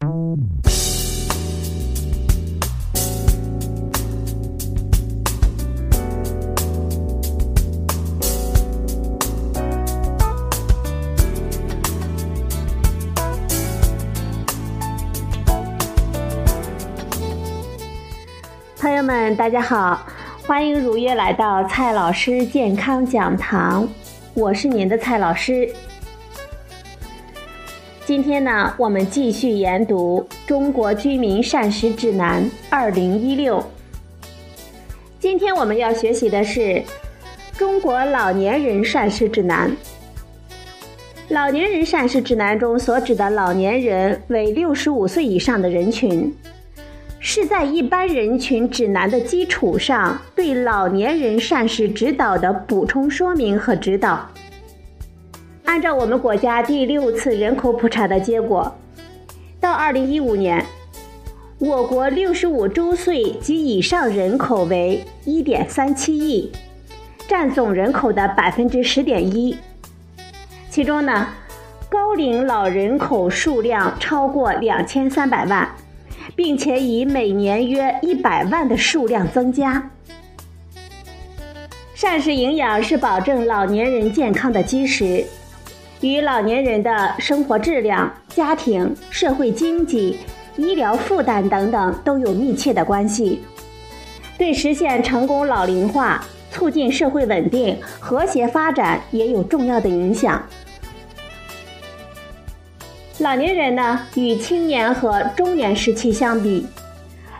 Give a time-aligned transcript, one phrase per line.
[0.00, 0.08] 朋
[18.90, 20.00] 友们，大家好，
[20.46, 23.86] 欢迎如约来到蔡老师健康讲堂，
[24.32, 25.70] 我是您的蔡老师。
[28.10, 33.58] 今天呢，我们继续研读《中国居民膳食指南（二零一六）》。
[35.20, 36.60] 今天我们要学习的是
[37.56, 39.70] 《中国老年人膳食指南》。
[41.28, 46.34] 老年人膳食指南中所指的老年人为六十五岁以上的人群。
[47.20, 54.28] 是在一般人群指南的基础上，对老年人膳食指导的补充说明和指导。
[55.70, 58.76] 按照我们国家第六次人口普查的结果，
[59.60, 60.66] 到二零一五年，
[61.60, 66.50] 我国六十五周岁及以上人口为一点三七亿，
[67.28, 69.56] 占总人口的百分之十点一。
[70.68, 71.28] 其中呢，
[71.88, 75.70] 高龄老人口数量超过两千三百万。
[76.34, 79.90] 并且以每年约一百万的数量增加。
[81.94, 85.24] 膳食营养是保证老年人健康的基石，
[86.00, 90.18] 与老年人的生活质量、家庭、社会经济、
[90.56, 93.42] 医疗负担等等都有密切的关系，
[94.38, 100.42] 对实现成功老龄化、促进社会稳定和谐发展也有重要的影响。
[103.18, 106.66] 老年人呢，与青年和中年时期相比，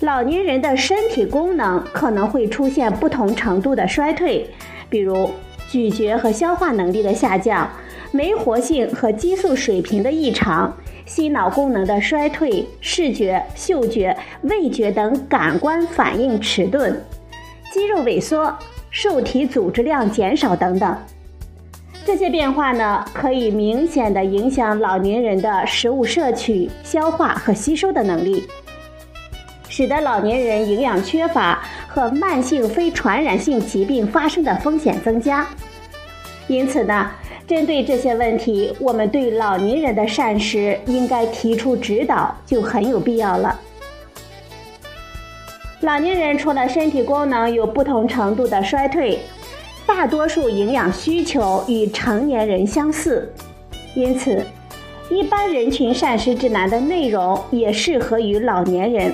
[0.00, 4.48] 老年人的身体功能可能会出现不同程度的衰退，
[4.88, 5.30] 比如
[5.68, 7.70] 咀嚼和消化能力的下降、
[8.12, 17.00] 酶活性和激素水平的异常、心脑功能的衰退、视觉、嗅觉、味觉等感官反应迟钝、
[17.72, 18.56] 肌肉萎缩、
[18.90, 20.96] 受体组织量减少等等。
[22.04, 28.44] 这些变化呢，可以明显的影响老年人的食物摄取、消化和吸收的能力，
[29.68, 35.44] 使得老年人营养缺乏和慢性非传染性疾病发生的风险增加。
[36.46, 37.10] 因此呢，
[37.46, 43.60] 针对这些问题，我们对老年人的膳食应该提出指导，就很有必要了。
[45.80, 49.18] 老年人除了身体功能有不同程度的衰退。
[49.86, 53.32] 大多数营养需求与成年人相似，
[53.94, 54.44] 因此，
[55.08, 59.12] 一般人群膳食指南的内容也适合于老年人。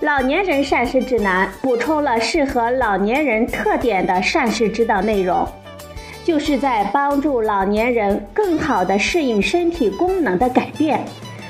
[0.00, 5.46] 老年人膳食指南补充了适合老年人特点的膳食指导内容，
[6.26, 11.04] 就是在帮助老年人更好地适应身体功能的改变，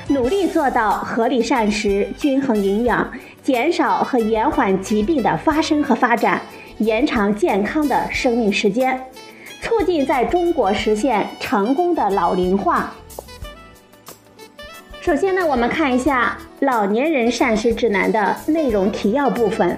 [0.07, 3.11] 努力做到合理膳食、均衡营养，
[3.41, 6.39] 减少和延缓疾病的发生和发展。
[6.77, 9.01] 延长健康的生命时间，
[9.63, 12.93] 促进在中国实现成功的老龄化。
[15.01, 19.75] 首先呢，我们看一下老年人膳食指南的内容提要部分。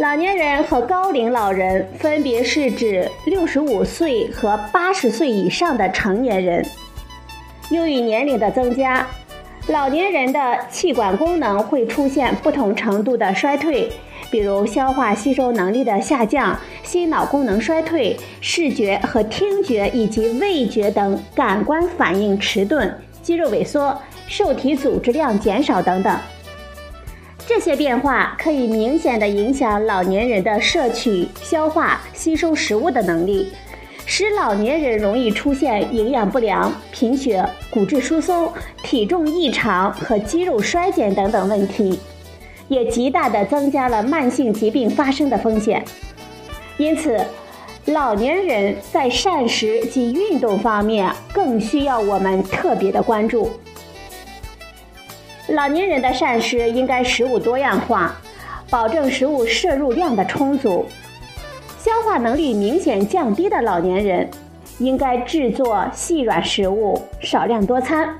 [0.00, 6.64] 老年人和高龄老人分别是指六十五岁和八十岁以上的成年人。
[7.68, 9.06] 由于年龄的增加，
[9.66, 13.92] 老年人的气管功能会出现不同程度的衰退。
[14.30, 22.90] 比如消化吸收能力的下降、心脑功能衰退、视觉和听觉以及味觉等感官反应迟钝、
[23.20, 23.94] 肌肉萎缩、
[24.26, 26.16] 受体组织量减少等等，
[27.52, 33.48] 这些变化可以明显的影响老年人的摄取、消化、吸收食物的能力，
[34.06, 38.52] 使老年人容易出现营养不良、贫血、骨质疏松、
[38.84, 41.98] 体重异常和肌肉衰减等等问题。
[42.68, 45.84] 也极大地增加了慢性疾病发生的风险，
[46.76, 47.18] 因此，
[47.86, 53.50] 老年人在膳食及运动方面更需要我们特别的关注。
[55.50, 58.12] 老年人的膳食应该食物多样化，
[58.70, 60.86] 保证食物摄入量的充足。
[61.76, 64.30] 消化能力明显降低的老年人，
[64.78, 68.16] 应该制作细软食物，少量多餐。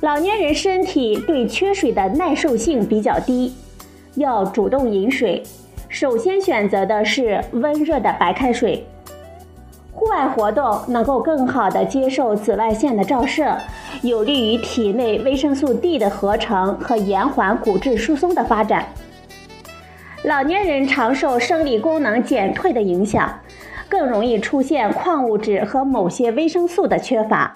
[0.00, 3.52] 老年人身体对缺水的耐受性比较低，
[4.14, 5.42] 要主动饮水。
[5.88, 8.86] 首先选择的是温热的白开水。
[9.94, 13.56] 户外活动能够更好地接受紫外线的照射，
[14.02, 18.86] 有利于体内维生素 D 的合成和延缓骨质疏松的发展。
[20.24, 23.40] 老年人常受生理功能减退的影响，
[23.88, 27.54] 更容易出现矿物质和某些维生素的缺乏。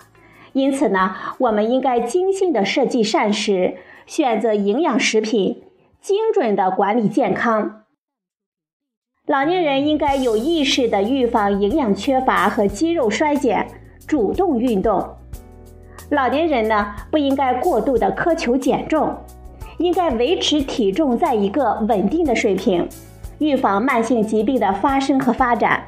[0.53, 3.75] 因此呢，我们应该精心的设计膳食，
[4.07, 5.63] 选择营养食品，
[6.01, 7.83] 精准的管理健康。
[9.29, 13.69] 老年人应该有意识的预防营养缺乏和肌肉衰减，
[14.07, 15.07] 主动运动。
[16.09, 19.15] 老年人呢，不应该过度的苛求减重，
[19.77, 22.89] 应该维持体重在一个稳定的水平，
[23.39, 25.85] 预防慢性疾病的发生和发展。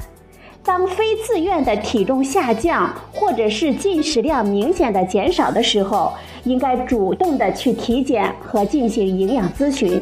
[0.63, 6.13] 当非自愿的体重下降，或者是进食量明显的减少的时候，
[6.45, 9.99] 应该主动的去体检和进行营养咨询。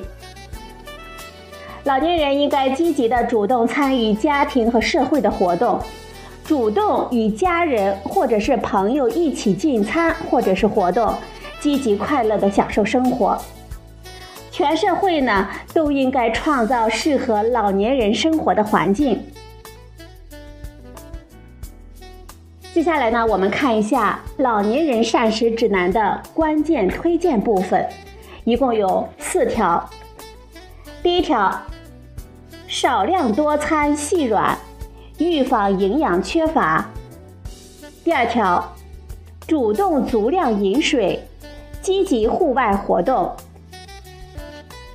[1.84, 5.80] 老年人应该积极的主动参与家庭和社会的活动，
[6.44, 11.14] 主动与家人或者是朋友一起进餐或者是活动，
[11.60, 13.38] 积极快乐的享受生活。
[14.50, 19.22] 全社会呢都应该创造适合老年人生活的环境。
[22.74, 27.86] 接下来呢，我们看一下老年人膳食指南的关键推荐部分，
[28.44, 29.88] 一共有四条。
[31.08, 31.50] 第一条，
[32.66, 34.58] 少量多餐细软，
[35.16, 36.86] 预防营养缺乏。
[38.04, 38.76] 第二条，
[39.46, 41.26] 主动足量饮水，
[41.80, 43.34] 积极户外活动。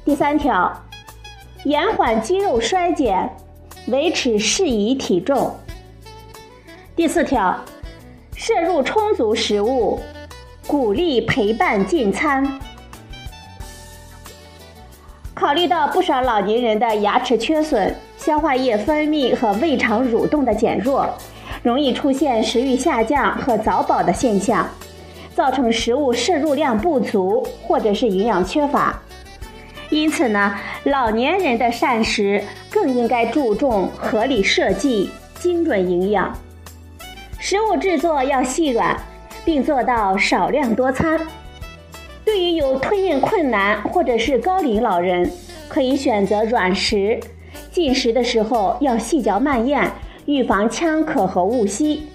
[0.05, 0.71] 第三条，
[1.63, 3.27] 延缓肌肉衰减，
[3.87, 5.51] 维持适宜体重。
[6.95, 7.59] 第四条。
[8.35, 9.99] 摄入充足食物，
[10.67, 12.59] 鼓励陪伴进餐。
[15.35, 21.09] 考虑到不少老年人的牙齿缺损、消化液分泌和胃肠蠕动的减弱，
[21.63, 24.67] 容易出现食欲下降和早饱的现象，
[25.33, 29.01] 造成食物摄入量不足或者是营养缺乏。
[29.89, 35.09] 因此呢，老年人的膳食更应该注重合理设计、
[35.39, 36.31] 精准营养。
[37.39, 38.95] 食物制作要细软，
[39.43, 41.19] 并做到少量多餐。
[42.33, 45.31] 对于有吞咽困难或者是高龄老人，
[45.69, 47.19] 可以选择软食。
[47.71, 49.87] 进食的时候要细嚼慢咽，
[50.25, 52.07] 预防呛咳和误吸。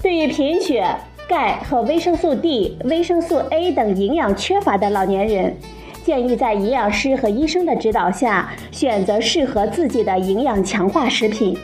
[0.00, 0.86] 对于贫血、
[1.28, 5.56] 钙和维生素 D、维生素 A 等营养缺乏的老年人，
[6.04, 11.58] 建议在营养师和医生的指导下，选择适合自己的营养强化食品。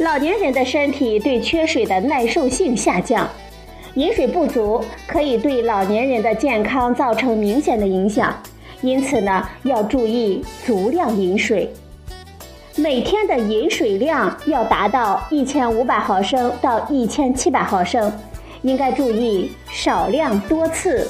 [0.00, 3.26] 老年人的身体对缺水的耐受性下降，
[3.94, 8.32] 饮水不足可以对老年人的健康造成明显的影响，
[8.80, 11.68] 因此呢，要注意足量饮水。
[12.76, 18.12] 每天的饮水量要达到一千五百毫升到一千七百毫升，
[18.62, 21.08] 应该注意少量多次，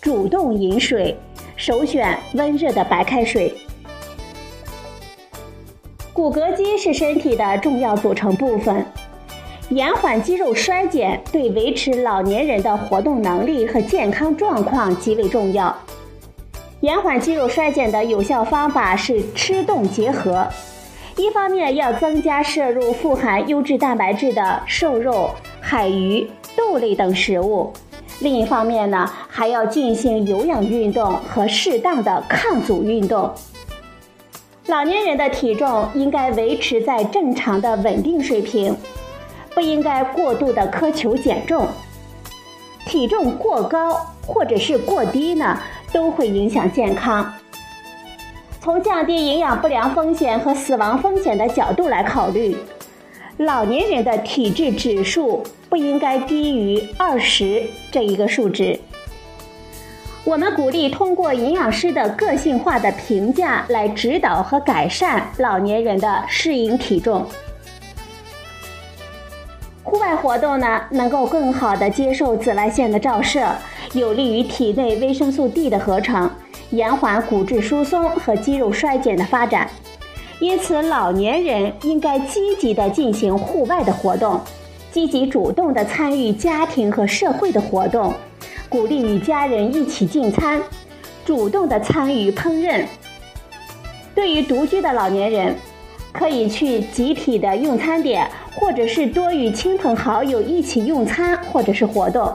[0.00, 1.14] 主动饮水，
[1.56, 3.52] 首选温热的白开水。
[6.14, 8.84] 骨骼肌是身体的重要组成部分，
[9.70, 15.72] 延缓肌肉衰减对维持老年人的活动能力和健康状况极为重要。
[16.80, 20.44] 延缓肌肉衰减的有效方法是吃动结合，
[21.16, 25.30] 一方面要增加摄入富含优质蛋白质的瘦肉、
[25.60, 27.72] 海鱼、豆类等食物，
[28.18, 33.30] 另一方面呢，还要进行有氧运动和适当的抗阻运动。
[34.66, 38.76] 老年人的体重应该维持在正常的稳定水平，
[39.54, 41.66] 不应该过度的苛求减重。
[42.86, 43.94] 体重过高
[44.26, 45.60] 或者是过低呢，
[45.92, 47.32] 都会影响健康。
[48.60, 52.56] 从降低营养不良风险和死亡风险的角度来考虑，
[53.38, 58.78] 老年人的体质指数不应该低于二十这一个数值。
[60.24, 67.26] 我们鼓励通过营养师的个性化的评价来指导和改善老年人的适应体重。
[69.82, 73.48] 户外活动呢，能够更好的接受紫外线的照射，
[73.92, 76.30] 有利于体内维生素 D 的合成，
[76.70, 79.68] 延缓骨质疏松和肌肉衰减的发展。
[80.38, 84.40] 因此，老年人应该积极的进行户外的活动，
[84.92, 88.14] 积极主动的参与家庭和社会的活动。
[88.68, 90.62] 鼓励与家人一起进餐，
[91.24, 92.84] 主动的参与烹饪。
[94.14, 95.56] 对于独居的老年人，
[96.12, 102.32] 可以去集体的用餐点，或者是多与亲朋好友一起用餐，或者是活动，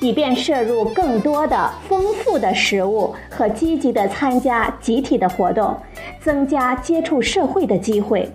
[0.00, 5.76] 以便摄入更多的丰富的食物和积极的参加集体的活动，
[6.20, 8.28] 增加接触社会的机会。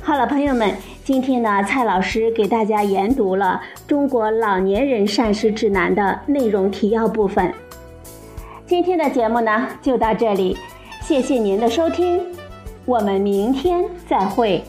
[0.00, 0.74] 好了，朋友们。
[1.04, 7.52] 今天呢，蔡老师给大家研读了《中国老年人膳食指南》的内容提要部分。
[8.66, 10.56] 今天的节目呢，就到这里，
[11.00, 12.21] 谢谢您的收听，
[12.92, 14.62] 我们明天再会。